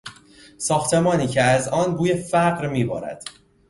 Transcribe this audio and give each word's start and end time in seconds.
ساختمانی 0.57 1.27
که 1.27 1.41
از 1.41 1.67
آن 1.69 1.95
بوی 1.95 2.15
فقر 2.15 2.67
میبارد 2.67 3.23